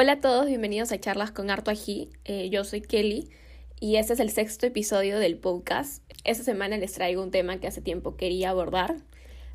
[0.00, 2.08] Hola a todos, bienvenidos a Charlas con Harto Ají.
[2.24, 3.30] Eh, yo soy Kelly
[3.80, 6.04] y este es el sexto episodio del podcast.
[6.22, 8.94] Esta semana les traigo un tema que hace tiempo quería abordar.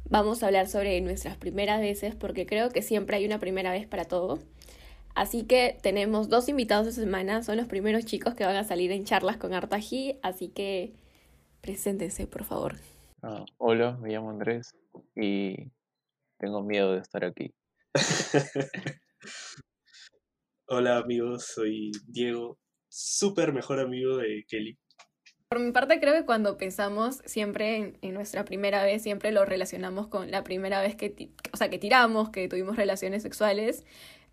[0.09, 3.87] Vamos a hablar sobre nuestras primeras veces porque creo que siempre hay una primera vez
[3.87, 4.39] para todo.
[5.15, 8.91] Así que tenemos dos invitados esta semana, son los primeros chicos que van a salir
[8.91, 10.91] en Charlas con Harto Ají, así que
[11.61, 12.75] preséntense, por favor.
[13.21, 14.75] Ah, hola, me llamo Andrés
[15.15, 15.71] y
[16.37, 17.53] tengo miedo de estar aquí.
[20.75, 22.57] Hola amigos, soy Diego,
[22.89, 24.75] súper mejor amigo de Kelly.
[25.47, 30.07] Por mi parte creo que cuando pensamos siempre en, nuestra primera vez, siempre lo relacionamos
[30.07, 33.85] con la primera vez que, o sea, que tiramos, que tuvimos relaciones sexuales,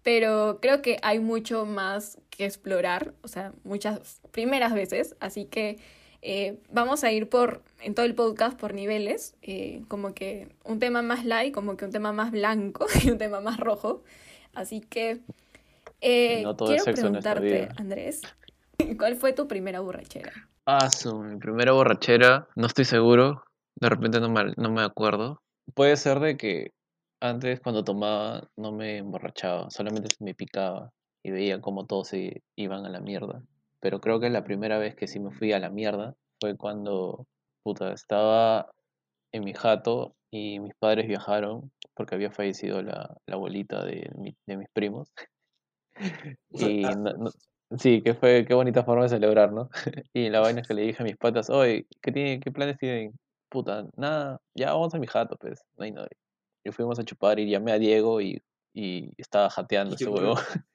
[0.03, 5.77] pero creo que hay mucho más que explorar, o sea, muchas primeras veces, así que
[6.23, 10.79] eh, vamos a ir por, en todo el podcast por niveles, eh, como que un
[10.79, 14.05] tema más light, como que un tema más blanco y un tema más rojo,
[14.55, 15.21] así que
[16.01, 18.23] eh, quiero preguntarte, Andrés,
[18.99, 20.33] ¿cuál fue tu primera borrachera?
[20.67, 23.45] Ah, su, mi primera borrachera, no estoy seguro,
[23.81, 25.43] de repente no me, no me acuerdo.
[25.75, 26.73] Puede ser de que
[27.21, 32.87] antes cuando tomaba no me emborrachaba, solamente me picaba y veía como todos se iban
[32.87, 33.43] a la mierda.
[33.81, 37.27] Pero creo que la primera vez que sí me fui a la mierda fue cuando,
[37.63, 38.71] puta, estaba
[39.33, 44.11] en mi jato y mis padres viajaron porque había fallecido la, la abuelita de,
[44.47, 45.13] de mis primos.
[46.51, 46.83] Y
[47.79, 49.71] sí, que fue, qué bonita forma de celebrar, ¿no?
[50.13, 52.79] Y la vaina es que le dije a mis patas, oye, ¿qué, tiene, qué planes
[52.79, 53.13] tienen?
[53.49, 56.17] Puta, nada, ya vamos a mi jato, pues, no hay nadie.
[56.65, 58.43] Y fuimos a chupar y llamé a Diego y,
[58.75, 60.35] y estaba jateando ese huevo.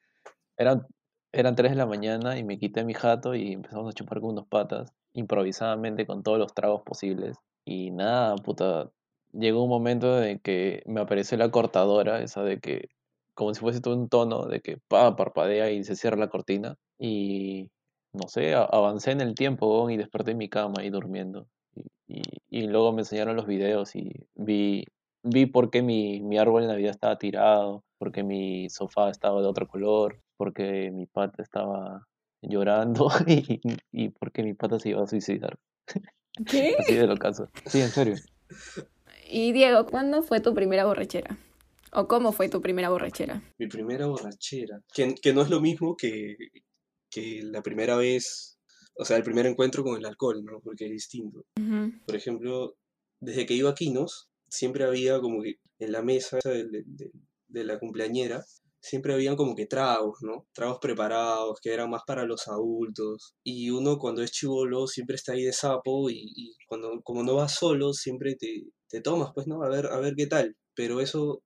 [0.56, 0.86] eran,
[1.32, 4.30] eran 3 de la mañana y me quité mi jato y empezamos a chupar con
[4.30, 7.36] unos patas, improvisadamente con todos los tragos posibles.
[7.64, 8.90] Y nada, puta,
[9.32, 12.88] llegó un momento de que me apareció la cortadora, esa de que
[13.36, 16.76] como si fuese todo un tono de que pa, parpadea y se cierra la cortina.
[16.98, 17.68] Y
[18.12, 21.46] no sé, avancé en el tiempo y desperté en mi cama y durmiendo.
[22.08, 24.86] Y, y, luego me enseñaron los videos y vi,
[25.22, 29.42] vi por qué mi, mi árbol de Navidad estaba tirado, por qué mi sofá estaba
[29.42, 32.06] de otro color, por qué mi pata estaba
[32.40, 33.60] llorando y,
[33.92, 35.58] y por qué mi pata se iba a suicidar.
[36.48, 36.76] ¿Qué?
[36.78, 37.48] Así de lo caso.
[37.66, 38.14] Sí, en serio.
[39.28, 41.36] Y Diego, ¿cuándo fue tu primera borrachera?
[41.92, 43.42] ¿O cómo fue tu primera borrachera?
[43.58, 46.36] Mi primera borrachera, que, que no es lo mismo que,
[47.10, 48.58] que, la primera vez,
[48.96, 50.60] o sea, el primer encuentro con el alcohol, ¿no?
[50.60, 51.44] Porque es distinto.
[52.06, 52.76] Por ejemplo,
[53.20, 57.10] desde que iba a Quinos, siempre había como que en la mesa de, de,
[57.48, 58.44] de la cumpleañera,
[58.86, 60.46] siempre habían como que tragos, ¿no?
[60.52, 63.34] Tragos preparados, que eran más para los adultos.
[63.42, 67.34] Y uno cuando es chivolo siempre está ahí de sapo y, y, cuando como no
[67.34, 69.62] vas solo, siempre te, te tomas, pues, ¿no?
[69.62, 70.56] A ver, a ver qué tal.
[70.74, 71.42] Pero eso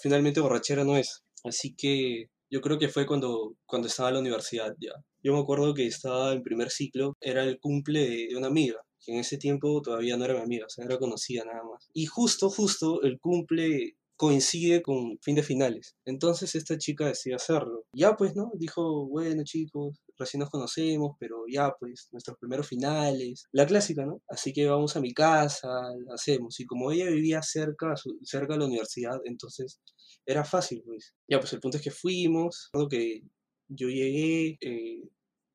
[0.00, 1.24] finalmente borrachera no es.
[1.44, 4.92] Así que yo creo que fue cuando, cuando estaba en la universidad ya.
[5.22, 9.12] Yo me acuerdo que estaba en primer ciclo, era el cumple de, una amiga, que
[9.12, 11.88] en ese tiempo todavía no era mi amiga, o sea, era conocida nada más.
[11.94, 15.96] Y justo, justo, el cumple coincide con fin de finales.
[16.04, 17.84] Entonces esta chica decidió hacerlo.
[17.92, 18.52] Ya pues, ¿no?
[18.54, 24.22] Dijo, bueno chicos, recién nos conocemos, pero ya pues, nuestros primeros finales, la clásica, ¿no?
[24.28, 25.68] Así que vamos a mi casa,
[26.12, 26.58] hacemos.
[26.60, 29.80] Y como ella vivía cerca, cerca de la universidad, entonces
[30.26, 31.14] era fácil, pues.
[31.28, 33.22] Ya pues el punto es que fuimos, recuerdo que
[33.68, 35.02] yo llegué, eh,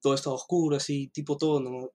[0.02, 1.91] todo estaba oscuro, así, tipo tono,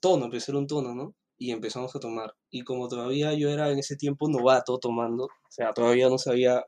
[0.00, 1.14] tono, empecé a un tono, ¿no?
[1.38, 2.34] Y empezamos a tomar.
[2.50, 6.64] Y como todavía yo era en ese tiempo novato tomando, o sea, todavía no sabía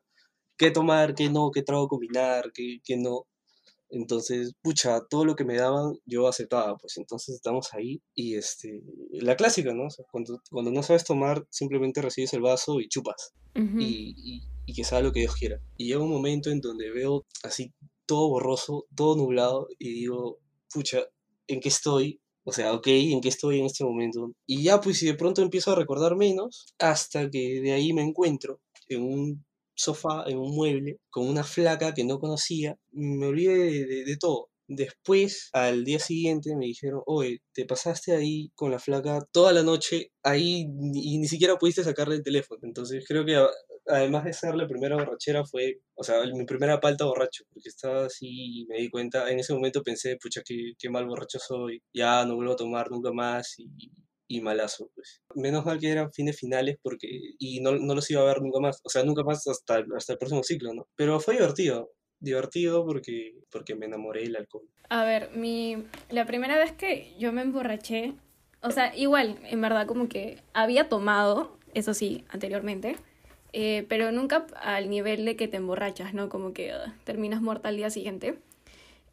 [0.57, 3.27] qué tomar, qué no, qué trago combinar, qué, qué no.
[3.89, 8.83] Entonces, pucha, todo lo que me daban yo aceptaba, pues entonces estamos ahí y este,
[9.13, 9.87] la clásica, ¿no?
[10.11, 14.85] cuando, cuando no sabes tomar, simplemente recibes el vaso y chupas y, y, y, que
[14.85, 15.61] sea lo que Dios quiera.
[15.77, 17.73] Y llega un momento en donde veo así
[18.07, 20.41] todo borroso, todo nublado y digo,
[20.73, 21.05] pucha,
[21.47, 22.21] ¿en qué estoy?
[22.49, 24.33] O sea, ok, ¿en qué estoy en este momento?
[24.47, 28.03] Y ya, pues, si de pronto empiezo a recordar menos, hasta que de ahí me
[28.03, 29.45] encuentro en un
[29.75, 34.49] sofá, en un mueble, con una flaca que no conocía, me olvidé de, de, todo.
[34.69, 39.65] Después, al día siguiente, me dijeron, oye, te pasaste ahí con la flaca toda la
[39.65, 42.61] noche, ahí y ni siquiera pudiste sacarle el teléfono.
[42.63, 43.45] Entonces, creo que
[43.89, 48.07] además de ser la primera borrachera, fue, o sea, mi primera palta borracho, porque estaba
[48.07, 51.83] así y me di cuenta, en ese momento pensé, pucha, qué, qué mal borracho soy,
[51.95, 53.69] ya no vuelvo a tomar nunca más y,
[54.29, 55.23] y malazo, pues.
[55.35, 58.61] Menos mal que eran fines finales porque, y no, no los iba a ver nunca
[58.61, 60.89] más, o sea, nunca más hasta, hasta el próximo ciclo, ¿no?
[60.97, 64.69] Pero fue divertido, divertido porque, porque me enamoré del alcohol.
[64.89, 68.15] A ver, mi, la primera vez que yo me emborraché,
[68.63, 72.97] o sea, igual, en verdad como que había tomado, eso sí, anteriormente,
[73.59, 76.29] eh, pero nunca al nivel de que te emborrachas, ¿no?
[76.29, 78.39] Como que uh, terminas muerta al día siguiente.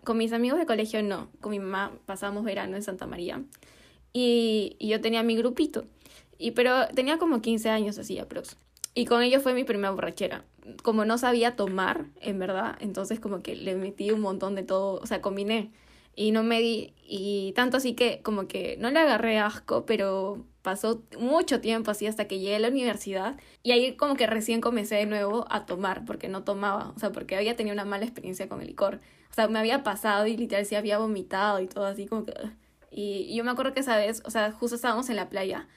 [0.04, 1.30] Con mis amigos de colegio no.
[1.40, 3.42] Con mi mamá pasamos verano en Santa María.
[4.12, 5.86] Y, y yo tenía mi grupito.
[6.38, 8.57] Y pero tenía como 15 años así aprox.
[8.94, 10.44] Y con ellos fue mi primera borrachera.
[10.84, 15.00] Como no sabía tomar, en verdad, entonces como que le metí un montón de todo,
[15.01, 15.72] o sea, combiné.
[16.18, 20.44] Y no me di, y tanto así que como que no le agarré asco, pero
[20.63, 24.62] pasó mucho tiempo así hasta que llegué a la universidad y ahí como que recién
[24.62, 28.06] comencé de nuevo a tomar porque no tomaba, o sea, porque había tenido una mala
[28.06, 29.01] experiencia con el licor.
[29.30, 32.25] O sea, me había pasado y literal sí había vomitado y todo así como.
[32.92, 35.68] Y, y yo me acuerdo que esa vez, o sea, justo estábamos en la playa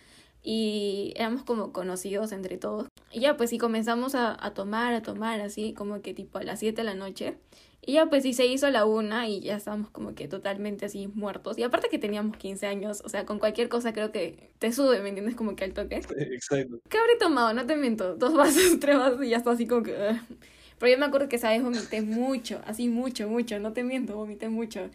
[0.48, 2.86] y éramos como conocidos entre todos.
[3.10, 6.44] Y ya pues sí comenzamos a, a tomar, a tomar así como que tipo a
[6.44, 7.36] las 7 de la noche.
[7.84, 11.08] Y ya pues sí se hizo la una y ya estábamos como que totalmente así
[11.08, 11.58] muertos.
[11.58, 15.00] Y aparte que teníamos 15 años, o sea, con cualquier cosa creo que te sube,
[15.00, 15.34] ¿me entiendes?
[15.34, 15.96] Como que al toque.
[15.96, 16.78] Exacto.
[16.88, 17.52] ¿Qué habré tomado?
[17.52, 18.14] No te miento.
[18.14, 19.94] Dos vasos, tres vasos y ya está así como que...
[20.78, 24.14] Pero yo me acuerdo que esa vez vomité mucho, así mucho, mucho, no te miento,
[24.14, 24.90] vomité mucho.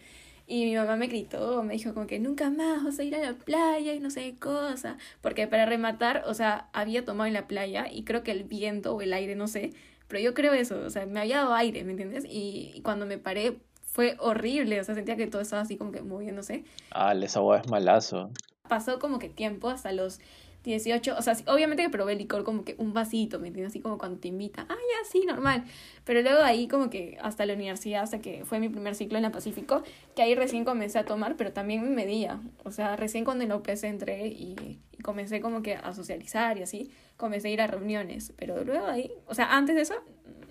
[0.46, 3.20] Y mi mamá me gritó, me dijo como que nunca más vas a ir a
[3.20, 4.96] la playa y no sé qué cosa.
[5.20, 8.94] Porque para rematar, o sea, había tomado en la playa y creo que el viento
[8.94, 9.72] o el aire, no sé.
[10.08, 12.24] Pero yo creo eso, o sea, me había dado aire, ¿me entiendes?
[12.24, 13.58] Y, y cuando me paré
[13.92, 16.64] fue horrible, o sea, sentía que todo estaba así como que moviéndose.
[16.90, 18.30] Ah, esa agua es malazo.
[18.68, 20.18] Pasó como que tiempo hasta los
[20.64, 23.72] 18, o sea, obviamente que probé el licor como que un vasito, ¿me entiendes?
[23.72, 25.64] Así como cuando te invita, ah, ya, sí, normal.
[26.04, 29.22] Pero luego ahí como que hasta la universidad, hasta que fue mi primer ciclo en
[29.22, 29.82] la Pacífico,
[30.14, 32.40] que ahí recién comencé a tomar, pero también me medía.
[32.64, 36.58] O sea, recién cuando en la UPS entré y, y comencé como que a socializar
[36.58, 38.32] y así, comencé a ir a reuniones.
[38.36, 39.94] Pero luego ahí, o sea, antes de eso,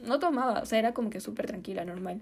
[0.03, 2.21] no tomaba, o sea, era como que súper tranquila, normal.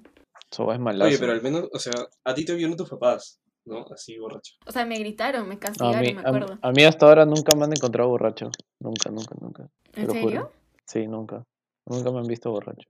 [0.51, 1.07] Eso es malazo.
[1.07, 1.94] Oye, pero al menos, o sea,
[2.24, 3.39] a ti te vieron tus papás,
[3.69, 3.86] ¿no?
[3.94, 4.56] Así borracho.
[4.66, 6.57] O sea, me gritaron, me a, castigaron, mí, me acuerdo.
[6.62, 8.50] a mí hasta ahora nunca me han encontrado borracho.
[8.80, 9.69] Nunca, nunca, nunca.
[9.94, 10.21] ¿En serio?
[10.21, 10.51] juro.
[10.86, 11.45] Sí, nunca.
[11.86, 12.89] Nunca me han visto borracho.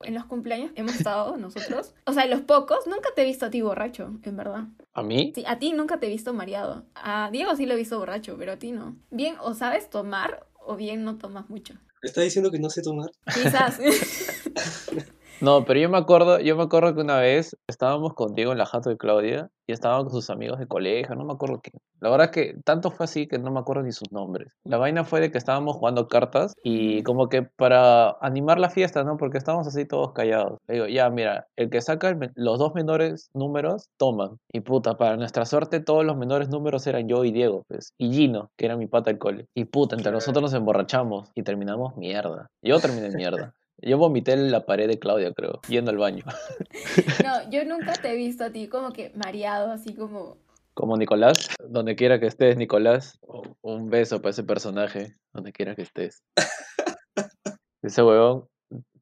[0.00, 3.50] En los cumpleaños hemos estado nosotros, o sea, los pocos, nunca te he visto a
[3.50, 4.64] ti borracho, en verdad.
[4.92, 5.32] ¿A mí?
[5.34, 6.84] Sí, a ti nunca te he visto mareado.
[6.94, 8.96] A Diego sí lo he visto borracho, pero a ti no.
[9.10, 11.74] Bien, o sabes tomar o bien no tomas mucho.
[12.02, 13.10] ¿Está diciendo que no sé tomar?
[13.34, 13.80] Quizás.
[15.40, 18.64] No, pero yo me acuerdo, yo me acuerdo que una vez estábamos contigo en la
[18.64, 21.72] jato de Claudia y estaban con sus amigos de colegio, no me acuerdo qué.
[22.00, 24.52] La verdad es que tanto fue así que no me acuerdo ni sus nombres.
[24.64, 29.04] La vaina fue de que estábamos jugando cartas y como que para animar la fiesta,
[29.04, 29.18] ¿no?
[29.18, 30.58] Porque estábamos así todos callados.
[30.68, 34.38] Le digo, ya, mira, el que saca el los dos menores números, toman.
[34.52, 37.92] Y puta, para nuestra suerte todos los menores números eran yo y Diego, pues.
[37.98, 39.48] Y Gino, que era mi pata del cole.
[39.54, 42.50] Y puta, entre nosotros nos emborrachamos y terminamos mierda.
[42.62, 43.54] Yo terminé mierda.
[43.78, 46.24] Yo vomité en la pared de Claudia, creo, yendo al baño.
[47.24, 50.38] no, yo nunca te he visto a ti como que mareado, así como.
[50.74, 53.18] Como Nicolás, donde quiera que estés, Nicolás,
[53.62, 56.22] un beso para ese personaje, donde quiera que estés.
[57.82, 58.48] Ese huevón,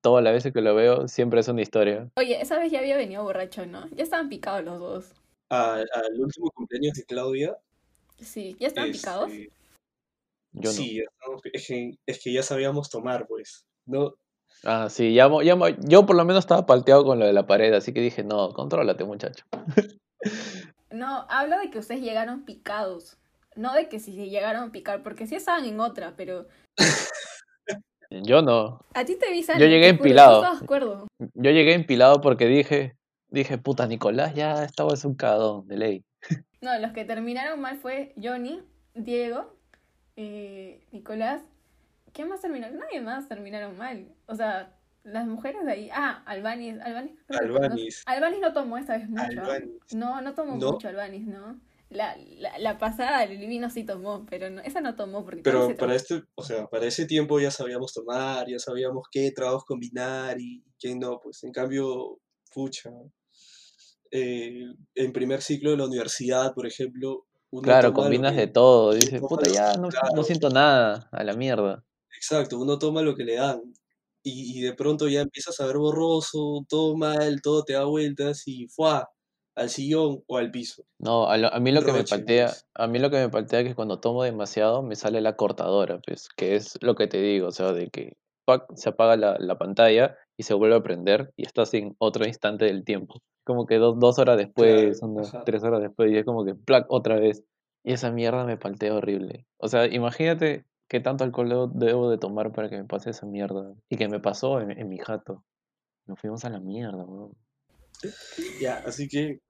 [0.03, 2.11] todas las veces que lo veo, siempre es una historia.
[2.17, 3.88] Oye, esa vez ya había venido borracho, ¿no?
[3.97, 5.12] Ya estaban picados los dos.
[5.49, 5.87] Al
[6.19, 7.56] último cumpleaños de Claudia,
[8.19, 9.31] Sí, ya estaban picados.
[9.31, 9.50] este,
[10.53, 10.77] Yo no.
[10.77, 11.03] sí,
[11.43, 13.67] que, es que ya sabíamos tomar, pues.
[13.87, 14.15] No,
[14.65, 15.29] Ah, sí, ya,
[15.81, 18.53] yo por lo menos estaba palteado con lo de la pared, así que dije, no,
[18.53, 19.45] contrólate, muchacho.
[20.91, 23.19] No, hablo de que ustedes llegaron picados.
[23.56, 26.47] No de que si llegaron a picar, porque sí estaban en otra, pero.
[28.11, 28.81] Yo no.
[28.94, 29.59] A ti te avisan.
[29.59, 30.44] Yo llegué empilado.
[30.67, 31.09] cuerdo.
[31.19, 32.97] Yo llegué empilado porque dije,
[33.29, 36.05] dije, puta, Nicolás ya estaba es un cagón, de ley.
[36.61, 38.63] No, los que terminaron mal fue Johnny,
[38.94, 39.53] Diego,
[40.17, 41.43] eh, Nicolás.
[42.15, 42.71] ¿Quién más terminó?
[42.71, 44.09] Nadie más terminaron mal.
[44.27, 45.91] O sea, las mujeres de ahí.
[45.93, 46.81] Ah, Albanis.
[46.81, 48.03] Albanis, no- Albanis.
[48.06, 49.23] Albanis no tomó esta vez mucho.
[49.23, 49.94] Albanis.
[49.94, 50.73] No, no tomó No.
[50.73, 51.61] mucho Albanis, ¿no?
[51.91, 55.67] La, la, la pasada, el vino sí tomó, pero no, esa no tomó porque Pero
[55.69, 55.93] para tomó.
[55.93, 60.65] este, o sea, para ese tiempo ya sabíamos tomar, ya sabíamos qué tragos combinar y
[60.79, 62.19] qué no, pues en cambio,
[62.53, 62.91] pucha,
[64.11, 68.93] eh, en primer ciclo de la universidad, por ejemplo, uno Claro, combinas de todo.
[68.94, 71.85] Dices, puta, ya no, no siento nada, a la mierda.
[72.25, 73.61] Exacto, uno toma lo que le dan
[74.23, 78.43] y, y de pronto ya empiezas a ver borroso, todo mal, todo te da vueltas
[78.47, 79.09] y ¡fua!
[79.57, 80.85] al sillón o al piso.
[80.99, 82.67] No, a, lo- a mí lo que me pues.
[82.75, 86.01] a mí lo que me paltea es que cuando tomo demasiado me sale la cortadora,
[86.05, 88.67] pues, que es lo que te digo, o sea, de que ¡pac!
[88.75, 92.65] se apaga la, la pantalla y se vuelve a prender y estás en otro instante
[92.65, 93.21] del tiempo.
[93.45, 95.45] Como que dos, dos horas después, Claro, unas ajá.
[95.45, 96.87] tres horas después, y es como que ¡plac!
[96.89, 97.45] otra vez.
[97.85, 99.47] Y esa mierda me paltea horrible.
[99.59, 103.74] O sea, imagínate qué tanto alcohol debo, de tomar para que me pase esa mierda.
[103.88, 105.44] Y que me pasó en, en mi jato.
[106.06, 107.36] Nos fuimos a la mierda, weón.
[108.60, 109.41] Ya, así que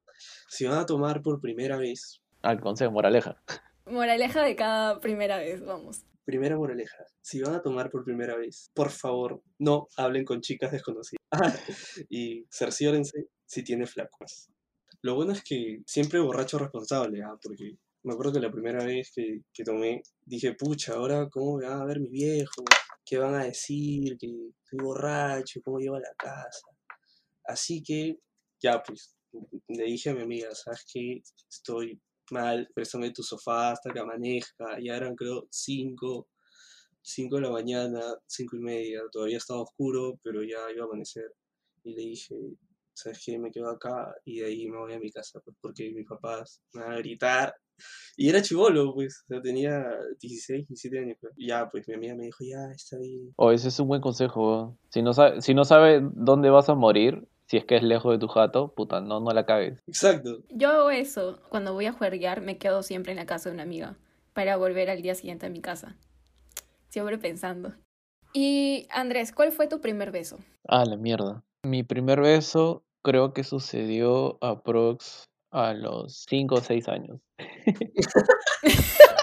[0.49, 3.43] si van a tomar por primera vez, Al consejo, moraleja.
[3.87, 6.05] Moraleja de cada primera vez, vamos.
[6.25, 10.73] primera moraleja, si van a tomar por primera vez, por favor, no hablen con chicas
[10.73, 11.21] desconocidas.
[12.09, 14.49] y cerciórense si tiene flacos.
[15.03, 17.37] Lo bueno es que siempre borracho responsable, ¿ah?
[17.43, 21.67] porque me acuerdo que la primera vez que, que, tomé, dije, pucha, ahora cómo me
[21.67, 22.63] van a ver mi viejo,
[23.05, 24.29] qué van a decir, que
[24.63, 26.67] soy borracho, cómo llevo a la casa.
[27.45, 28.19] Así que,
[28.63, 29.17] ya pues,
[29.69, 31.23] le dije a mi amiga, ¿sabes qué?
[31.51, 34.79] Estoy mal, préstame tu sofá hasta que amanezca.
[34.83, 36.29] Ya eran creo 5,
[37.03, 41.33] 5 de la mañana, cinco y media, todavía estaba oscuro, pero ya iba a amanecer.
[41.85, 42.37] Y le dije,
[42.95, 43.39] ¿sabes qué?
[43.39, 46.63] Me quedo acá y de ahí me voy a mi casa, pues porque mis papás
[46.73, 47.55] me van a gritar.
[48.17, 49.85] Y era chivolo, pues, o tenía
[50.21, 51.17] 16, 17 años.
[51.21, 51.33] Pues.
[51.37, 53.33] Y ya, pues mi amiga me dijo, ya, está bien.
[53.35, 54.79] Oh, ese es un buen consejo.
[54.91, 58.13] Si no, sabe, si no sabes dónde vas a morir, si es que es lejos
[58.13, 59.83] de tu jato, puta, no, no la cagues.
[59.87, 60.45] Exacto.
[60.51, 61.41] Yo hago eso.
[61.49, 63.97] Cuando voy a jugar, me quedo siempre en la casa de una amiga
[64.33, 65.97] para volver al día siguiente a mi casa.
[66.89, 67.75] Siempre pensando.
[68.33, 70.39] Y Andrés, ¿cuál fue tu primer beso?
[70.67, 71.45] Ah, la mierda.
[71.65, 77.21] Mi primer beso creo que sucedió aprox a los 5 o 6 años.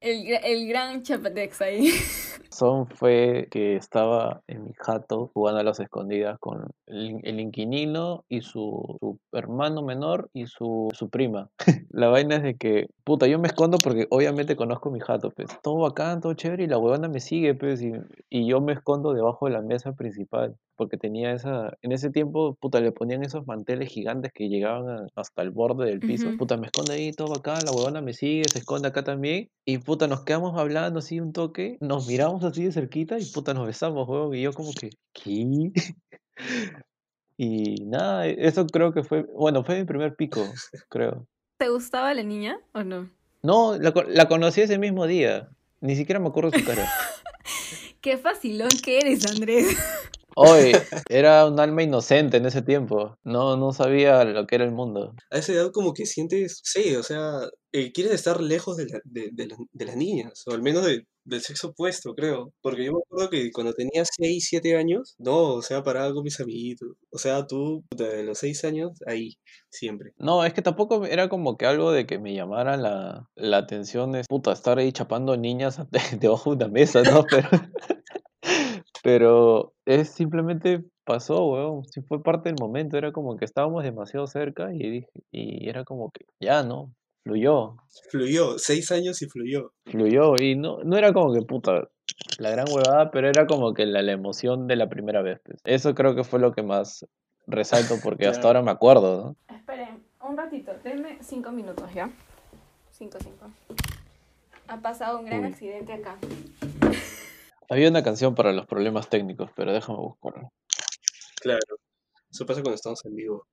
[0.00, 1.88] el, el gran chapatex ahí.
[2.50, 8.42] Son fue que estaba en mi jato jugando a las escondidas con el, inquilino y
[8.42, 11.48] su, su, hermano menor y su, su prima.
[11.90, 15.48] la vaina es de que, puta, yo me escondo porque obviamente conozco mi jato, pues.
[15.62, 17.92] Todo bacán, todo chévere y la huevona me sigue, pues, y,
[18.30, 22.56] y yo me escondo debajo de la mesa principal porque tenía esa, en ese tiempo,
[22.60, 26.66] puta, le ponían esos manteles gigantes que llegaban hasta el borde del piso, puta, me
[26.66, 30.24] esconde ahí todo acá, la huevona me sigue, se esconde acá también, y puta, nos
[30.24, 34.34] quedamos hablando así un toque, nos miramos así de cerquita y puta, nos besamos, huevón,
[34.34, 35.72] y yo como que, ¿qué?
[37.36, 40.44] y nada, eso creo que fue, bueno, fue mi primer pico,
[40.88, 41.26] creo.
[41.56, 43.10] ¿Te gustaba la niña o no?
[43.42, 45.48] No, la, la conocí ese mismo día,
[45.80, 46.88] ni siquiera me acuerdo su cara.
[48.00, 49.66] Qué facilón que eres, Andrés.
[50.36, 50.72] Hoy
[51.08, 53.18] era un alma inocente en ese tiempo.
[53.24, 55.14] No, no sabía lo que era el mundo.
[55.30, 59.30] A esa edad como que sientes, sí, o sea, eh, quieres estar lejos de, de,
[59.32, 62.52] de, las niñas, o al menos del sexo opuesto, creo.
[62.62, 66.24] Porque yo me acuerdo que cuando tenía 6, 7 años, no, o sea, paraba con
[66.24, 66.88] mis amiguitos.
[67.10, 69.34] O sea, tú, de los 6 años, ahí,
[69.70, 70.12] siempre.
[70.18, 74.14] No, es que tampoco era como que algo de que me llamara la, la atención,
[74.14, 75.80] es puta, estar ahí chapando niñas
[76.20, 77.24] debajo de una mesa, ¿no?
[77.28, 77.48] Pero...
[79.04, 81.84] Pero es simplemente pasó, weón.
[81.84, 82.96] Sí fue parte del momento.
[82.96, 86.90] Era como que estábamos demasiado cerca y, dije, y era como que ya, ¿no?
[87.22, 87.76] Fluyó.
[88.10, 89.72] Fluyó, seis años y fluyó.
[89.84, 90.36] Fluyó.
[90.40, 91.86] Y no, no era como que puta,
[92.38, 95.38] la gran huevada, pero era como que la, la emoción de la primera vez.
[95.44, 95.58] Pues.
[95.64, 97.06] Eso creo que fue lo que más
[97.46, 99.54] resalto porque hasta ahora me acuerdo, ¿no?
[99.54, 102.10] Esperen, un ratito, denme cinco minutos, ¿ya?
[102.90, 103.50] Cinco, cinco.
[104.66, 106.16] Ha pasado un gran accidente acá.
[107.70, 110.52] Había una canción para los problemas técnicos, pero déjame buscarlo.
[111.40, 111.78] Claro,
[112.30, 113.46] eso pasa cuando estamos en vivo.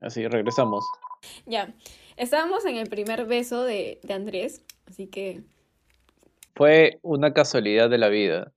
[0.00, 0.84] Así, regresamos.
[1.46, 1.74] Ya,
[2.16, 5.44] estábamos en el primer beso de, de Andrés Así que...
[6.54, 8.52] Fue una casualidad de la vida.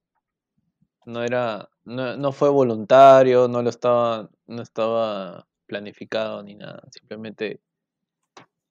[1.05, 6.81] No era, no, fue voluntario, no lo estaba, no estaba planificado ni nada.
[6.91, 7.59] Simplemente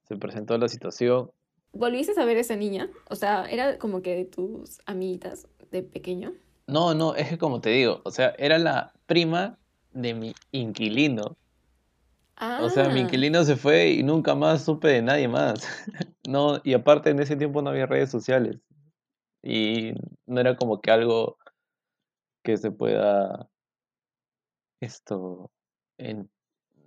[0.05, 1.31] se presentó la situación.
[1.73, 2.89] ¿Volviste a ver a esa niña?
[3.11, 6.33] O sea, ¿era como que de tus amiguitas de pequeño?
[6.67, 9.59] No, no, es que como te digo, o sea, era la prima
[9.93, 11.37] de mi inquilino.
[12.61, 13.03] O sea, mi ah.
[13.03, 15.67] inquilino se fue y nunca más supe de nadie más.
[16.29, 18.59] no, y aparte en ese tiempo no había redes sociales.
[19.43, 19.95] Y
[20.27, 21.39] no era como que algo
[22.45, 23.49] que se pueda
[24.81, 25.51] esto
[25.97, 26.31] en,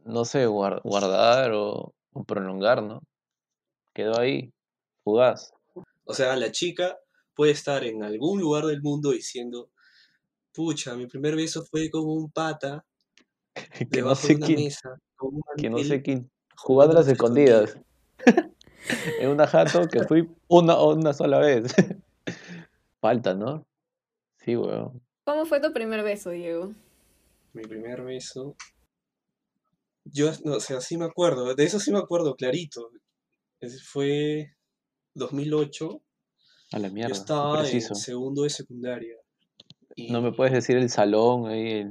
[0.06, 1.96] no sé, guardar o,
[2.28, 3.02] prolongar, ¿no?
[3.96, 4.54] Quedó ahí,
[5.04, 5.52] fugaz.
[6.04, 7.00] O sea, la chica
[7.34, 9.72] puede estar en algún lugar del mundo diciendo,
[10.54, 12.86] pucha, mi primer beso fue con un pata
[13.92, 14.72] que no sé quién,
[15.58, 17.76] que no sé quién, jugando las escondidas.
[19.20, 21.74] en una jato que fui una, una sola vez.
[23.00, 23.66] Falta, ¿no?
[24.38, 25.02] Sí, weón.
[25.24, 26.72] ¿Cómo fue tu primer beso, Diego?
[27.54, 28.56] Mi primer beso.
[30.06, 32.90] Yo, no, o sea, sí me acuerdo, de eso sí me acuerdo clarito.
[33.86, 34.56] fue
[35.14, 36.02] 2008.
[36.74, 37.10] A la mierda.
[37.10, 39.16] Yo estaba en segundo de secundaria.
[40.10, 41.86] No me puedes decir el salón ahí.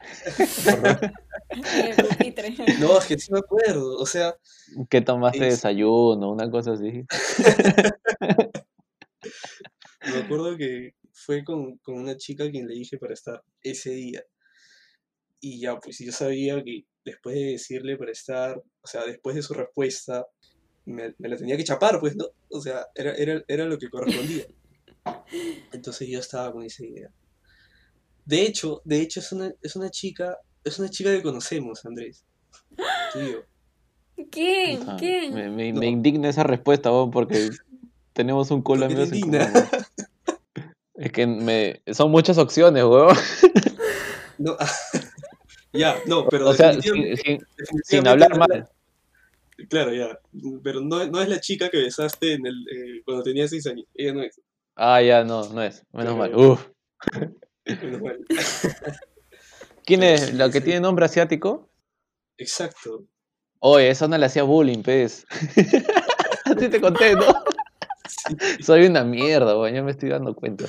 [2.80, 4.36] no, es que sí me acuerdo, o sea...
[4.90, 6.32] ¿Qué tomaste desayuno?
[6.32, 7.04] Una cosa así.
[10.06, 13.90] me acuerdo que fue con, con una chica a quien le dije para estar ese
[13.90, 14.22] día.
[15.40, 19.42] Y ya, pues yo sabía que después de decirle para estar, o sea, después de
[19.42, 20.26] su respuesta,
[20.86, 22.26] me, la tenía que chapar, pues, ¿no?
[22.50, 24.46] O sea, era, era, era lo que correspondía.
[25.72, 27.10] Entonces yo estaba con esa idea.
[28.24, 30.36] De hecho, de hecho es una, es una chica,
[30.66, 32.24] es una chica que conocemos, Andrés.
[33.12, 33.44] Tío.
[34.30, 34.84] ¿Quién?
[34.98, 35.34] ¿Quién?
[35.34, 37.50] Me, me, indigna esa respuesta, vos, porque
[38.12, 38.98] tenemos un culo en
[40.94, 43.16] Es que me, son muchas opciones, weón.
[44.38, 44.54] No,
[45.72, 48.68] ya, no, pero o sea, sin, hablar mal.
[49.70, 50.18] Claro, ya.
[50.62, 53.86] Pero no, no, es la chica que besaste en el, eh, cuando tenía 6 años.
[53.94, 54.38] Ella no es.
[54.74, 55.82] Ah, ya, no, no es.
[55.92, 56.34] Menos mal.
[56.34, 56.68] Uf.
[57.64, 58.18] Menos mal.
[59.86, 60.34] ¿Quién es?
[60.34, 61.70] ¿La que tiene nombre asiático?
[62.36, 63.06] Exacto.
[63.60, 65.24] Oye, esa no le hacía bullying, pez.
[66.44, 67.24] Así te conté, ¿no?
[68.60, 70.64] Soy una mierda, weón, ya me estoy dando cuenta.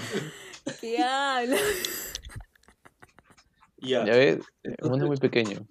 [0.79, 1.57] ¿Qué habla?
[3.77, 4.05] Ya.
[4.05, 5.67] Ya ves, el mundo es muy pequeño.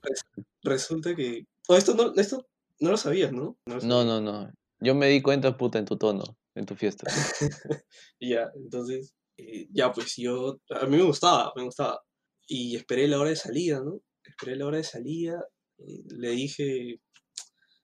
[0.63, 1.47] Resulta que.
[1.69, 2.45] Oh, esto no, esto
[2.81, 3.57] no lo sabías, ¿no?
[3.67, 4.51] No, no, no,
[4.81, 6.25] Yo me di cuenta, puta, en tu tono,
[6.57, 7.07] en tu fiesta.
[8.21, 10.59] ya, entonces, eh, ya, pues yo.
[10.71, 12.01] A mí me gustaba, me gustaba.
[12.47, 14.01] Y esperé la hora de salida, ¿no?
[14.25, 15.45] Esperé la hora de salida.
[15.79, 17.01] Le dije,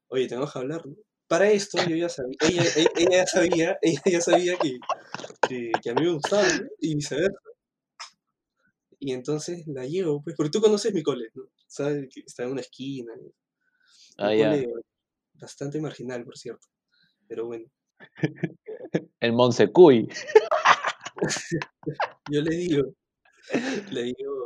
[0.09, 0.97] oye, tenemos que hablar, ¿no?
[1.27, 4.59] Para esto yo ya sabía, ella, ella, ya sabía, ella ya sabía
[5.49, 6.67] que, que, a mí me gustaba, ¿no?
[6.79, 7.39] Y viceversa.
[8.99, 11.45] Y entonces la llevo, pues, porque tú conoces mi cole, ¿no?
[11.67, 13.13] Sabes que está en una esquina.
[14.19, 14.63] Ah, ya.
[15.35, 16.69] Bastante marginal, por cierto.
[17.27, 17.65] Pero bueno.
[19.21, 20.09] El Monsecuy.
[22.31, 22.95] Yo le digo,
[23.91, 24.42] le digo,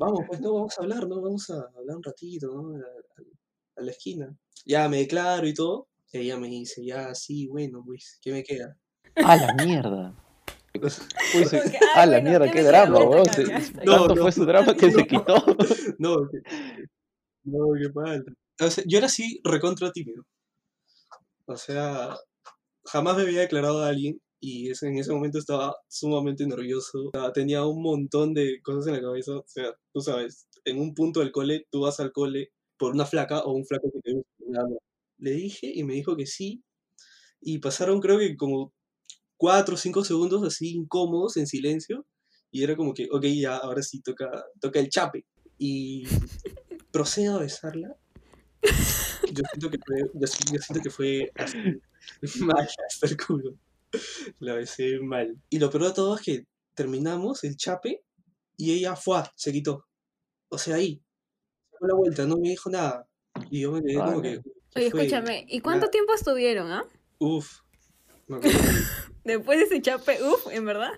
[0.00, 1.20] vamos, pues no, vamos a hablar, ¿no?
[1.20, 2.76] Vamos a hablar un ratito, ¿no?
[3.76, 4.34] A, la esquina.
[4.66, 5.88] Ya me declaro y todo.
[6.12, 8.76] Ella me dice, ya, sí, bueno, pues, ¿qué me queda?
[9.16, 10.14] A la mierda.
[10.74, 11.78] Uy, se...
[11.94, 13.26] ah, la mierda, qué drama, weón.
[13.84, 15.36] No, no, fue su drama que se quitó.
[15.98, 16.38] No, que...
[17.44, 18.24] no, qué mal.
[18.60, 20.24] O sea, yo era así recontra tímido.
[21.46, 22.16] O sea,
[22.84, 27.10] jamás me había declarado a alguien y en ese momento estaba sumamente nervioso.
[27.34, 29.36] tenía un montón de cosas en la cabeza.
[29.36, 33.04] O sea, tú sabes, en un punto del cole, tú vas al cole por una
[33.04, 34.66] flaca o un flaco que te gusta.
[35.18, 36.64] Le dije y me dijo que sí.
[37.42, 38.72] Y pasaron creo que como
[39.36, 42.06] cuatro o cinco segundos así incómodos, en silencio,
[42.50, 45.26] y era como que, ok, ya, ahora sí toca, toca el chape.
[45.58, 46.04] Y
[46.92, 47.94] procedo a besarla.
[49.32, 51.58] Yo siento que fue, yo, siento que fue así,
[52.44, 53.56] mal hasta el culo.
[54.38, 55.36] La besé mal.
[55.48, 58.02] Y lo peor de todo es que terminamos el chape
[58.56, 59.86] y ella fue, se quitó.
[60.48, 61.02] O sea, ahí.
[61.78, 63.06] Fue la vuelta, no me dijo nada.
[63.50, 64.40] Y yo me quedé como que.
[64.76, 66.84] Oye, escúchame, ¿y cuánto tiempo estuvieron, ah?
[67.18, 67.60] Uf.
[69.24, 70.92] Después de ese chape, uff, en verdad.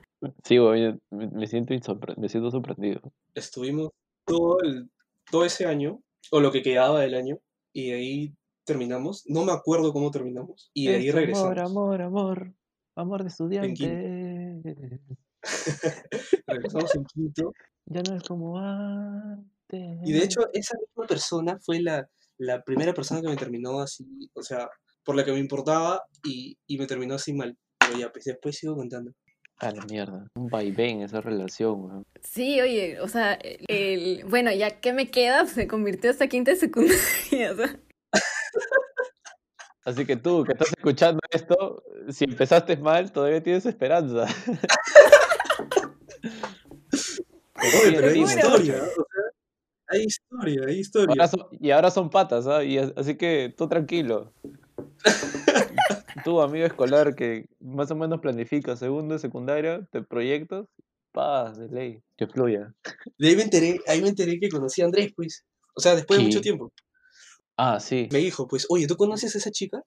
[0.44, 1.74] Sí, güey, me, siento
[2.16, 3.00] me siento sorprendido.
[3.34, 3.90] Estuvimos
[4.26, 4.90] todo, el,
[5.30, 6.00] todo ese año,
[6.30, 7.38] o lo que quedaba del año,
[7.72, 9.24] y ahí terminamos.
[9.26, 10.70] No me acuerdo cómo terminamos.
[10.74, 11.58] Y de ahí regresamos.
[11.58, 12.54] Amor, amor, amor.
[12.96, 14.60] Amor de estudiante.
[16.46, 17.52] regresamos en quinto.
[17.86, 19.98] Ya no es como antes.
[20.04, 24.04] Y de hecho, esa misma persona fue la, la primera persona que me terminó así,
[24.34, 24.68] o sea,
[25.02, 27.56] por la que me importaba y, y me terminó así mal
[27.98, 29.12] ya, pues después sigo contando.
[29.58, 30.26] A la mierda.
[30.34, 35.68] Un vaivén esa relación, Sí, oye, o sea, el, bueno, ya que me queda, se
[35.68, 36.98] convirtió hasta quinta secundaria,
[39.84, 44.26] Así que tú, que estás escuchando esto, si empezaste mal, todavía tienes esperanza.
[47.84, 49.04] Oye, pero hay historia, o sea,
[49.88, 51.30] hay historia, hay historia.
[51.60, 52.60] y ahora son patas, ¿ah?
[52.96, 54.32] así que tú tranquilo.
[56.24, 60.68] tu amigo escolar que más o menos planifica segundo y secundaria de proyectos,
[61.12, 62.72] paz, de ley, que fluya.
[63.18, 65.44] De ahí me enteré, ahí me enteré que conocí a Andrés, pues.
[65.74, 66.72] O sea, después de mucho tiempo.
[67.64, 68.08] Ah, sí.
[68.10, 69.82] Me dijo, pues, oye, ¿tú conoces a esa chica?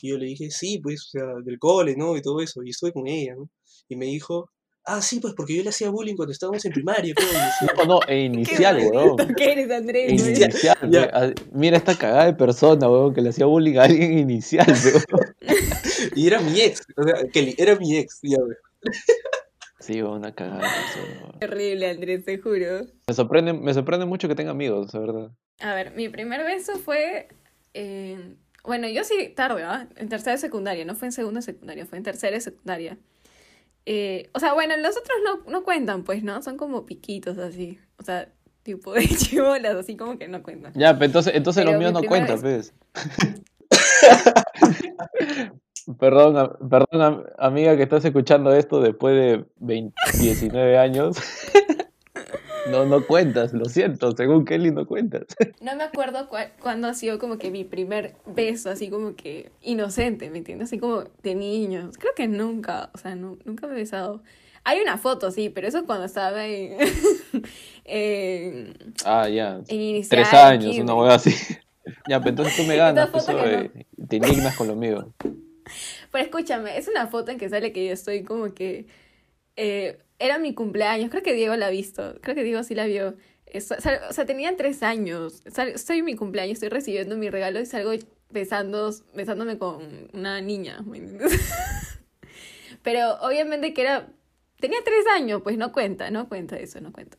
[0.00, 2.16] Y yo le dije, sí, pues, o sea, del cole, ¿no?
[2.16, 2.62] Y todo eso.
[2.64, 3.50] Y estuve con ella, ¿no?
[3.88, 4.50] Y me dijo,
[4.90, 7.12] Ah, sí, pues porque yo le hacía bullying cuando estábamos en primaria.
[7.76, 9.16] No, no, e inicial, weón.
[9.36, 10.12] ¿Qué eres, Andrés?
[10.12, 15.04] inicial, Mira esta cagada de persona, weón, que le hacía bullying a alguien inicial, weón.
[16.16, 18.56] y era mi ex, o sea, que era mi ex, ya, weón.
[19.88, 21.38] Una cagada persona.
[21.38, 22.86] Terrible, Andrés, te juro.
[23.06, 25.30] Me sorprende, me sorprende mucho que tenga amigos, la verdad.
[25.60, 27.28] A ver, mi primer beso fue...
[28.68, 29.88] Bueno, yo sí tarde, ¿ah?
[29.96, 32.98] En tercera de secundaria, no fue en segunda de secundaria, fue en tercera de secundaria.
[33.86, 36.42] Eh, o sea, bueno, los otros no, no cuentan, pues, ¿no?
[36.42, 37.78] Son como piquitos así.
[37.96, 38.28] O sea,
[38.62, 40.70] tipo de chivolas, así como que no cuenta.
[40.74, 42.74] Ya, pero entonces, entonces lo mío no cuenta, pues.
[45.98, 51.16] perdón, perdón, amiga, que estás escuchando esto después de 19 años.
[52.70, 55.24] No, no cuentas, lo siento, según Kelly no cuentas.
[55.60, 56.28] No me acuerdo
[56.60, 60.68] cuándo ha sido como que mi primer beso, así como que inocente, ¿me entiendes?
[60.68, 61.96] Así como de niños.
[61.98, 64.22] Creo que nunca, o sea, nunca me he besado.
[64.64, 66.76] Hay una foto, sí, pero eso cuando estaba en...
[69.04, 69.60] ah, ya.
[70.08, 71.34] Tres años, una hueá así.
[72.08, 73.32] ya, pero entonces tú me ganas, eso,
[74.08, 75.12] te indignas con lo mío.
[76.10, 78.86] Pero escúchame, es una foto en que sale que yo estoy como que...
[79.56, 82.86] Eh, era mi cumpleaños, creo que Diego la ha visto, creo que Diego sí la
[82.86, 83.14] vio.
[83.54, 87.92] o sea, tenían tres años, estoy en mi cumpleaños, estoy recibiendo mi regalo y salgo
[88.30, 90.84] besando, besándome con una niña,
[92.82, 94.08] Pero obviamente que era,
[94.60, 97.16] tenía tres años, pues no cuenta, no cuenta eso, no cuenta.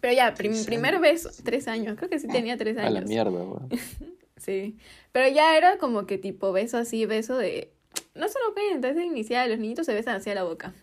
[0.00, 2.90] Pero ya, primer beso, tres años, creo que sí tenía tres años.
[2.90, 3.60] A la mierda, güey.
[4.36, 4.76] sí,
[5.12, 7.72] pero ya era como que tipo beso así, beso de...
[8.14, 10.74] No se lo cuenta, es de inicial, los niñitos se besan hacia la boca.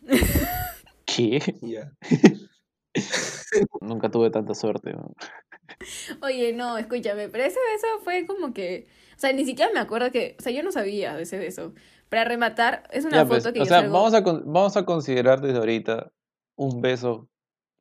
[1.05, 1.41] ¿Qué?
[3.81, 4.95] Nunca tuve tanta suerte.
[6.21, 10.11] Oye, no, escúchame, pero ese beso fue como que, o sea, ni siquiera me acuerdo
[10.11, 11.73] que, o sea, yo no sabía de ese beso.
[12.09, 15.57] Para rematar, es una pues, foto que o sea, vamos, a vamos a considerar desde
[15.57, 16.11] ahorita
[16.55, 17.29] un beso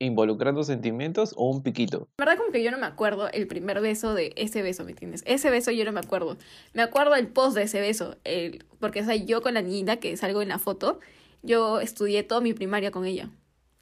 [0.05, 2.09] involucrando sentimientos o un piquito.
[2.19, 4.93] La verdad como que yo no me acuerdo el primer beso de ese beso, ¿me
[4.93, 5.23] entiendes?
[5.27, 6.37] Ese beso yo no me acuerdo.
[6.73, 9.97] Me acuerdo el post de ese beso, el, porque o sea, yo con la niña
[9.97, 11.01] que salgo en la foto,
[11.43, 13.31] yo estudié toda mi primaria con ella.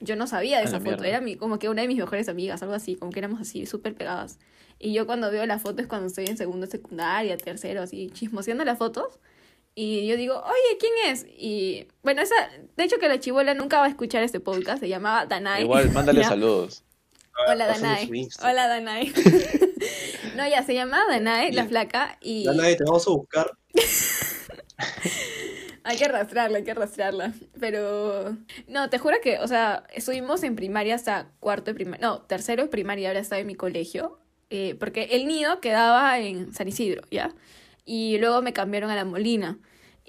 [0.00, 2.62] Yo no sabía de esa foto, era mi, como que una de mis mejores amigas,
[2.62, 4.38] algo así, como que éramos así, súper pegadas.
[4.78, 8.64] Y yo cuando veo la foto es cuando estoy en segundo secundaria, tercero, así, chismoseando
[8.64, 9.20] las fotos.
[9.82, 11.24] Y yo digo, oye, ¿quién es?
[11.38, 12.34] Y bueno, esa,
[12.76, 15.62] de hecho que la chivola nunca va a escuchar este podcast, se llamaba Danai.
[15.62, 16.84] Igual, mándale saludos.
[17.48, 18.28] Hola Danai.
[18.42, 19.10] Hola Danai.
[20.36, 22.18] no, ya, se llamaba Danai, la flaca.
[22.20, 22.44] Y...
[22.44, 23.50] Danai, te vamos a buscar.
[25.82, 27.32] Hay que arrastrarla, hay que arrastrarla.
[27.58, 28.36] Pero.
[28.68, 32.06] No, te juro que, o sea, estuvimos en primaria hasta cuarto de primaria.
[32.06, 34.20] No, tercero de primaria, ahora estaba en mi colegio.
[34.50, 37.34] Eh, porque el nido quedaba en San Isidro, ¿ya?
[37.86, 39.58] Y luego me cambiaron a la Molina.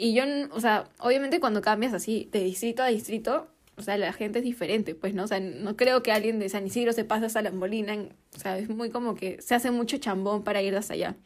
[0.03, 4.11] Y yo, o sea, obviamente cuando cambias así de distrito a distrito, o sea, la
[4.13, 5.25] gente es diferente, pues, ¿no?
[5.25, 7.93] O sea, no creo que alguien de San Isidro se pase hasta la Molina.
[8.35, 11.17] o sea, es muy como que se hace mucho chambón para ir hasta allá.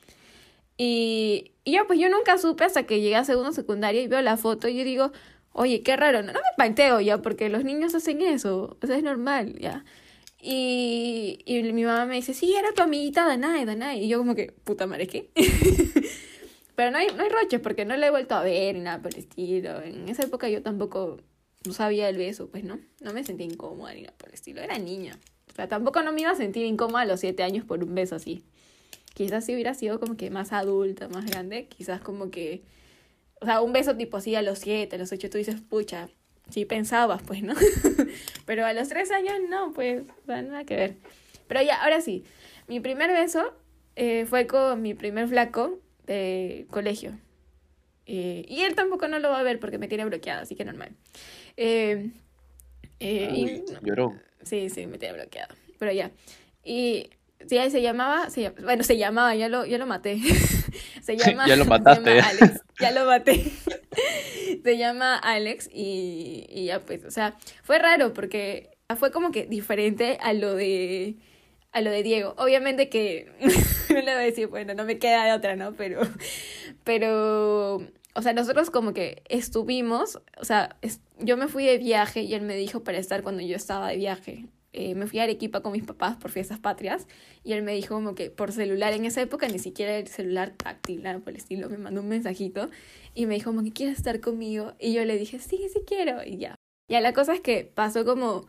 [0.78, 4.22] Y, y ya, pues yo nunca supe hasta que llegué a segundo secundaria y veo
[4.22, 5.14] la foto y yo digo,
[5.54, 9.04] oye, qué raro, no, me panteo ya, porque los niños hacen eso, o sea, es
[9.04, 9.86] normal, ya.
[10.42, 14.00] Y, y mi mamá me dice, sí, era tu amiguita Danae, Danae.
[14.04, 15.30] Y yo como que, puta madre, ¿qué?
[16.76, 19.02] Pero no hay, no hay roches porque no la he vuelto a ver ni nada
[19.02, 19.82] por el estilo.
[19.82, 21.18] En esa época yo tampoco
[21.66, 22.80] no sabía el beso, pues no.
[23.02, 24.62] No me sentía incómoda ni nada por el estilo.
[24.62, 25.18] Era niña.
[25.50, 27.96] O sea, tampoco no me iba a sentir incómoda a los siete años por un
[27.96, 28.44] beso así.
[29.14, 32.64] Quizás si hubiera sido como que más adulta, más grande, quizás como que,
[33.40, 36.10] o sea, un beso tipo así a los siete, a los ocho, tú dices, pucha,
[36.50, 37.54] sí pensabas, pues, ¿no?
[38.46, 40.96] Pero a los tres años no, pues, nada que ver.
[41.48, 42.26] Pero ya, ahora sí,
[42.68, 43.54] mi primer beso
[43.96, 47.18] eh, fue con mi primer flaco de colegio.
[48.06, 50.66] Eh, y él tampoco no lo va a ver porque me tiene bloqueada, así que
[50.66, 50.92] normal.
[51.58, 52.12] Eh,
[53.00, 54.16] y, lloró.
[54.44, 55.56] Sí, sí, me tiene bloqueada.
[55.80, 56.12] Pero ya.
[56.64, 57.10] Y
[57.48, 60.20] se llamaba, se, bueno, se llamaba, ya lo, ya lo maté.
[61.02, 62.20] se llama, ya lo mataste.
[62.20, 63.52] Alex, ya lo maté.
[64.64, 69.46] se llama Alex y, y ya pues, o sea, fue raro porque fue como que
[69.46, 71.16] diferente a lo de
[71.76, 72.34] a lo de Diego.
[72.38, 73.30] Obviamente que
[73.90, 75.74] no le voy a decir, bueno, no me queda de otra, ¿no?
[75.74, 76.00] Pero
[76.86, 77.82] pero
[78.16, 80.78] o sea, nosotros como que estuvimos, o sea,
[81.20, 83.98] yo me fui de viaje y él me dijo para estar cuando yo estaba de
[83.98, 84.46] viaje.
[84.72, 87.08] Eh, me fui a Arequipa con mis papás por fiestas patrias
[87.44, 90.52] y él me dijo como que por celular en esa época ni siquiera el celular
[90.52, 92.70] táctil, nada por el estilo, me mandó un mensajito
[93.14, 96.24] y me dijo como que quieres estar conmigo y yo le dije sí, sí quiero
[96.24, 96.56] y ya.
[96.90, 98.46] Ya la cosa es que pasó como,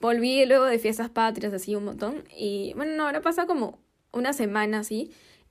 [0.00, 3.78] volví luego de fiestas patrias así un montón y bueno, no, ahora pasa como
[4.12, 5.10] una semana así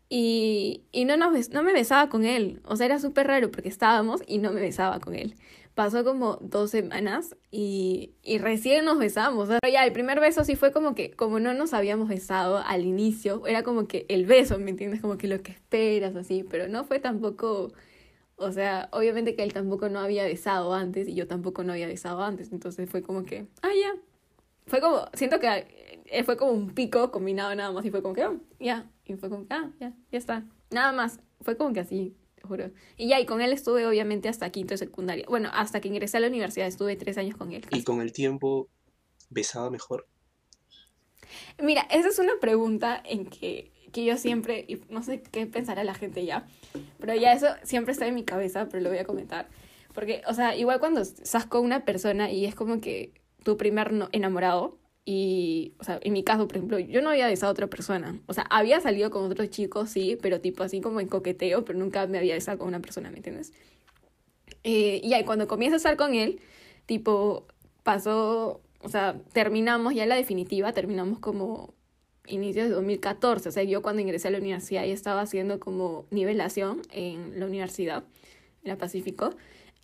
[0.10, 3.70] y, y no, nos, no me besaba con él, o sea, era súper raro porque
[3.70, 5.36] estábamos y no me besaba con él
[5.78, 9.48] pasó como dos semanas y, y recién nos besamos.
[9.48, 12.84] Pero ya, el primer beso sí fue como que, como no nos habíamos besado al
[12.84, 15.02] inicio, era como que el beso, ¿me entiendes?
[15.02, 17.74] Como que lo que esperas, así, pero no fue tampoco,
[18.38, 21.86] o sea, obviamente que él tampoco no había besado antes y yo tampoco no había
[21.86, 23.94] besado antes, entonces fue como que, ah, ya.
[24.67, 28.13] Fue como, siento que eh, fue como un pico combinado nada más y fue como
[28.13, 28.89] que, oh, ya.
[29.06, 30.45] Y fue como que, ah, ya, ya está.
[30.69, 31.19] Nada más.
[31.41, 32.15] Fue como que así.
[32.97, 35.25] Y ya, y con él estuve obviamente hasta quinto de secundaria.
[35.27, 37.65] Bueno, hasta que ingresé a la universidad estuve tres años con él.
[37.71, 38.69] ¿Y con el tiempo
[39.30, 40.08] besaba mejor?
[41.62, 45.84] Mira, esa es una pregunta en que, que yo siempre, y no sé qué pensará
[45.84, 46.47] la gente ya,
[46.99, 49.49] pero ya eso siempre está en mi cabeza, pero lo voy a comentar.
[49.93, 53.13] Porque, o sea, igual cuando estás con una persona y es como que
[53.48, 57.52] tu primer enamorado, y, o sea, en mi caso, por ejemplo, yo no había besado
[57.52, 58.20] a otra persona.
[58.26, 61.80] O sea, había salido con otros chicos, sí, pero tipo así como en coqueteo, pero
[61.80, 63.54] nunca me había besado con una persona, ¿me entiendes?
[64.66, 66.42] Eh, y ahí cuando comienzo a estar con él,
[66.88, 67.48] tipo,
[67.84, 71.74] pasó, o sea, terminamos ya la definitiva, terminamos como
[72.28, 73.48] inicios de 2014.
[73.48, 77.46] O sea, yo cuando ingresé a la universidad ya estaba haciendo como nivelación en la
[77.46, 78.04] universidad,
[78.62, 79.30] en la Pacífico.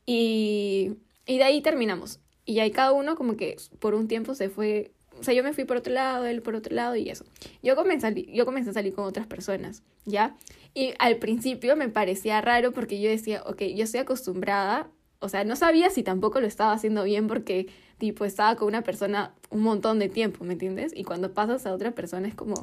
[0.06, 2.20] Y, y de ahí terminamos.
[2.46, 5.54] Y ahí cada uno como que por un tiempo se fue o sea, yo me
[5.54, 7.26] fui por otro lado, él por otro lado y eso.
[7.62, 10.36] Yo comencé, a yo comencé a salir con otras personas, ¿ya?
[10.74, 15.44] Y al principio me parecía raro porque yo decía, ok, yo estoy acostumbrada, o sea,
[15.44, 19.62] no sabía si tampoco lo estaba haciendo bien porque, tipo, estaba con una persona un
[19.62, 20.92] montón de tiempo, ¿me entiendes?
[20.96, 22.56] Y cuando pasas a otra persona es como,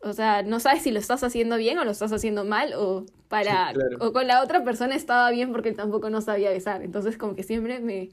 [0.00, 3.06] o sea, no sabes si lo estás haciendo bien o lo estás haciendo mal o
[3.28, 6.82] para, o con la otra persona estaba bien porque tampoco no sabía besar.
[6.82, 8.10] Entonces, como que siempre me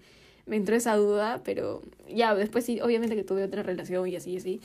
[0.49, 4.31] me entró esa duda, pero ya, después sí, obviamente que tuve otra relación y así,
[4.31, 4.61] y así,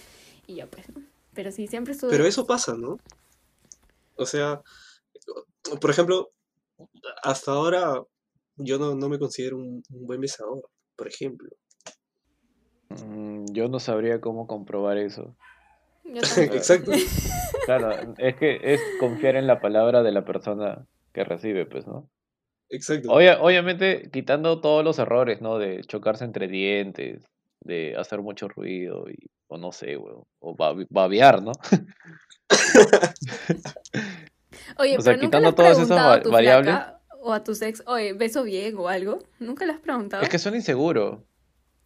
[0.46, 0.86] y ya pues,
[1.34, 2.10] Pero sí, siempre estuve...
[2.10, 2.98] Pero eso pasa, ¿no?
[4.16, 4.62] O sea,
[5.80, 6.32] por ejemplo,
[7.22, 8.02] hasta ahora
[8.56, 10.62] yo no, me considero un, buen besador,
[10.96, 11.50] por ejemplo.
[12.88, 15.36] Mm, yo no sabría cómo comprobar eso.
[16.04, 16.92] Exacto.
[17.66, 22.08] Claro, es que es confiar en la palabra de la persona que recibe, pues, ¿no?
[22.70, 23.12] Exacto.
[23.12, 25.58] obviamente, quitando todos los errores, ¿no?
[25.58, 27.22] De chocarse entre dientes,
[27.60, 30.26] de hacer mucho ruido, y, o no sé, o
[30.90, 31.52] babear, ¿no?
[34.78, 36.74] Oye, pero nunca le has todas esas a variables.
[37.20, 39.18] o a tu ex, oye, beso bien o algo.
[39.38, 40.22] ¿Nunca le has preguntado?
[40.22, 41.24] Es que suena inseguro.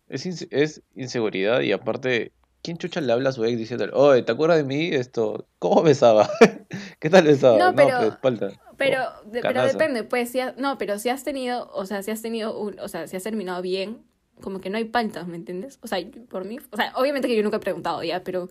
[0.09, 4.33] Es, es inseguridad y aparte, ¿quién chucha le habla a su ex diciendo, oye, ¿te
[4.33, 4.88] acuerdas de mí?
[4.88, 6.29] Esto, ¿cómo besaba?
[7.01, 7.59] ¿Qué tal besaba?
[7.59, 8.38] No, pero, pues,
[8.77, 9.03] pero,
[9.42, 12.79] pero depende, pues, si no, pero si has tenido, o sea, si has tenido, un,
[12.81, 14.03] o sea, si has terminado bien,
[14.40, 15.79] como que no hay paltas, ¿me entiendes?
[15.83, 18.49] O sea, por mí, o sea, obviamente que yo nunca he preguntado ya, pero,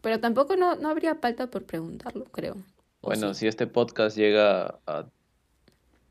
[0.00, 2.56] pero tampoco no, no habría palta por preguntarlo, creo.
[3.02, 5.06] Bueno, si este podcast llega a...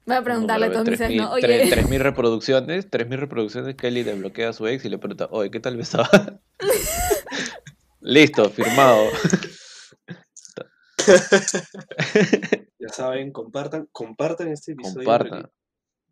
[0.06, 1.32] Voy a preguntarle a todos mis ex, ¿no?
[1.32, 1.70] Oye...
[1.70, 5.78] 3.000 reproducciones, 3.000 reproducciones, Kelly desbloquea a su ex y le pregunta, oye, ¿qué tal
[5.78, 6.10] besaba?
[8.02, 9.10] Listo, firmado.
[12.80, 15.06] ya saben, compartan, compartan este episodio.
[15.06, 15.50] Compartan.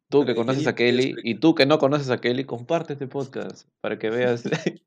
[0.09, 3.67] Tú que conoces a Kelly y tú que no conoces a Kelly, comparte este podcast
[3.81, 4.43] para que veas.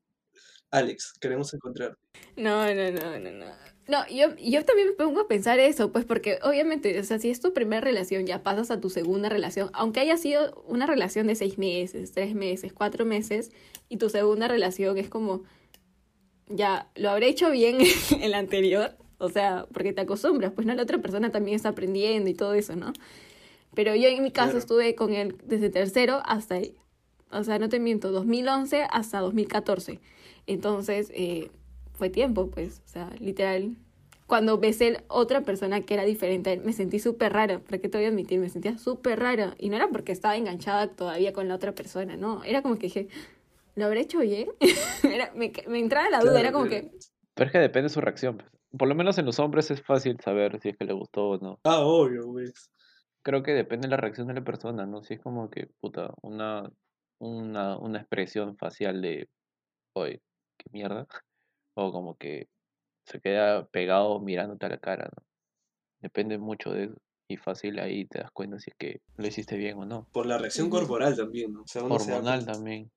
[0.71, 1.97] Alex, queremos encontrarte.
[2.37, 3.45] No, no, no, no, no.
[3.87, 7.29] No, yo, yo también me pongo a pensar eso, pues porque obviamente, o sea, si
[7.29, 11.27] es tu primera relación, ya pasas a tu segunda relación, aunque haya sido una relación
[11.27, 13.51] de seis meses, tres meses, cuatro meses,
[13.89, 15.43] y tu segunda relación es como,
[16.53, 17.77] ya, lo habré hecho bien
[18.19, 21.69] en la anterior, o sea, porque te acostumbras, pues no, la otra persona también está
[21.69, 22.93] aprendiendo y todo eso, ¿no?
[23.73, 26.59] Pero yo en mi caso estuve con él desde tercero hasta,
[27.31, 29.99] o sea, no te miento, 2011 hasta 2014.
[30.45, 31.49] Entonces, eh,
[31.93, 33.77] fue tiempo, pues, o sea, literal.
[34.27, 38.05] Cuando besé otra persona que era diferente, me sentí súper rara, ¿para qué te voy
[38.05, 38.39] a admitir?
[38.39, 39.55] Me sentía súper rara.
[39.59, 42.43] Y no era porque estaba enganchada todavía con la otra persona, no.
[42.43, 43.07] Era como que dije,
[43.75, 44.49] ¿lo habré hecho bien?
[45.03, 46.91] era, me, me entraba la duda, era como que...
[47.33, 48.43] Pero es que depende de su reacción.
[48.77, 51.37] Por lo menos en los hombres es fácil saber si es que le gustó o
[51.37, 51.59] no.
[51.63, 52.51] Ah, obvio, güey.
[53.23, 55.03] Creo que depende de la reacción de la persona, ¿no?
[55.03, 56.69] Si es como que, puta, una,
[57.19, 59.29] una, una expresión facial de,
[59.93, 60.21] oye,
[60.57, 61.07] qué mierda.
[61.73, 62.49] O como que
[63.05, 65.23] se queda pegado mirándote a la cara, ¿no?
[66.01, 66.95] Depende mucho de eso.
[67.31, 70.07] Y fácil ahí te das cuenta si es que lo hiciste bien o no.
[70.11, 71.61] Por la reacción corporal también, ¿no?
[71.61, 72.91] O Hormonal también.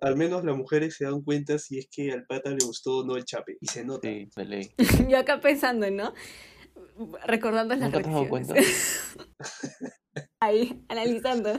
[0.00, 3.04] Al, menos las mujeres se dan cuenta si es que al pata le gustó o
[3.04, 3.56] no el chape.
[3.60, 4.08] Y se nota.
[4.08, 4.70] Sí, de ley.
[5.08, 6.12] Yo acá pensando, ¿no?
[7.24, 9.16] Recordando las ¿Nunca reacciones.
[10.40, 11.52] Ahí, analizando.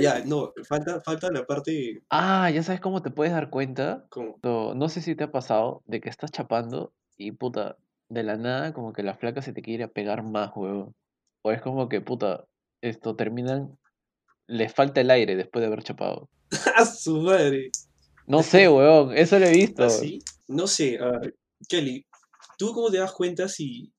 [0.00, 2.02] Ya, no, falta, falta la parte...
[2.10, 4.04] Ah, ¿ya sabes cómo te puedes dar cuenta?
[4.10, 4.38] ¿Cómo?
[4.42, 7.76] No, sé si te ha pasado de que estás chapando y puta,
[8.08, 10.94] de la nada como que la flaca se te quiere pegar más, huevo.
[11.42, 12.44] O es como que, puta,
[12.82, 13.78] esto terminan
[14.48, 16.28] le falta el aire después de haber chapado.
[16.76, 17.70] ¡A su madre!
[18.26, 19.84] No sé, weón, eso lo he visto.
[19.84, 20.18] ¿Ah, sí?
[20.48, 20.98] No sé,
[21.68, 22.04] Kelly,
[22.58, 23.92] ¿tú cómo te das cuenta si,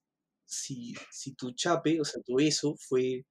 [0.44, 3.24] si, si tu chape, o sea, tu beso fue,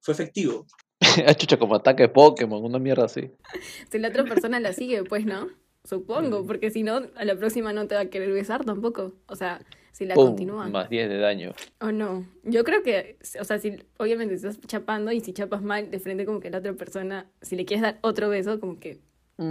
[0.00, 0.66] fue efectivo?
[1.00, 3.30] Ha chucha como ataque de Pokémon, una mierda así.
[3.90, 5.48] Si la otra persona la sigue, pues, ¿no?
[5.84, 6.46] Supongo, mm.
[6.46, 9.12] porque si no, a la próxima no te va a querer besar tampoco.
[9.26, 9.64] O sea,
[9.96, 10.68] si la continúa.
[10.68, 11.52] Más 10 de daño.
[11.80, 12.26] O no.
[12.44, 16.26] Yo creo que, o sea, si obviamente estás chapando y si chapas mal, de frente
[16.26, 19.00] como que la otra persona, si le quieres dar otro beso, como que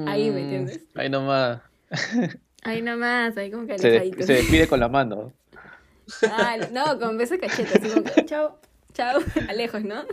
[0.05, 0.85] ahí, ¿me mm, entiendes?
[0.93, 1.61] Ahí nomás.
[2.61, 5.33] Ahí nomás, ahí como que Se, des- se despide con la mano.
[6.21, 8.59] Ah, no, con beso cachete, así como que chao,
[8.93, 10.03] chao, a lejos, ¿no?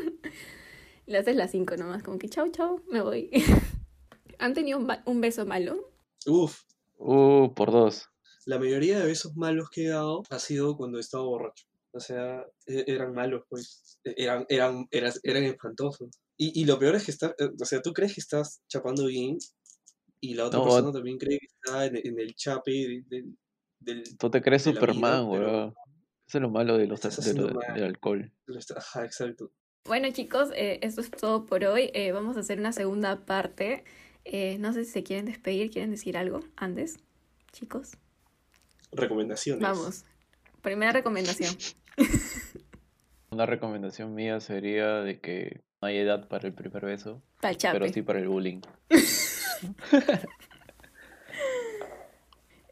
[1.06, 3.28] Le haces las cinco nomás, como que chao, chao, me voy.
[4.38, 5.90] ¿Han tenido un, ba- un beso malo?
[6.26, 6.62] Uf,
[7.04, 8.08] Uh, por dos.
[8.46, 11.66] La mayoría de besos malos que he dado ha sido cuando he estado borracho.
[11.92, 13.98] O sea, e- eran malos, pues.
[14.04, 16.08] E- Eran, eran, eran, eran espantosos.
[16.36, 19.06] Y, y lo peor es que está, eh, o sea, tú crees que estás chapando
[19.06, 19.38] bien
[20.20, 23.38] y la otra No, persona también cree que está en, en el chape de- del-
[23.80, 24.16] del...
[24.18, 25.74] Tú te crees Superman, weón.
[26.26, 28.32] Eso es lo malo de los, estás de lo- del alcohol.
[28.76, 29.52] Ajá, exacto.
[29.84, 31.90] Bueno, chicos, eh, esto es todo por hoy.
[31.92, 33.84] Eh, vamos a hacer una segunda parte.
[34.24, 36.98] Eh, no sé si se quieren despedir, quieren decir algo antes,
[37.52, 37.92] chicos.
[38.92, 39.62] Recomendaciones.
[39.62, 40.04] Vamos.
[40.60, 41.56] Primera recomendación.
[43.30, 48.02] Una recomendación mía sería de que no hay edad para el primer beso, pero sí
[48.02, 48.60] para el bullying.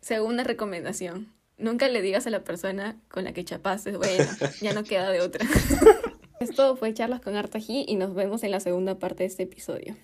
[0.00, 1.32] Segunda recomendación.
[1.56, 4.24] Nunca le digas a la persona con la que chapaste, bueno,
[4.60, 5.46] ya no queda de otra.
[6.40, 9.96] Esto fue Charlas con Artají y nos vemos en la segunda parte de este episodio.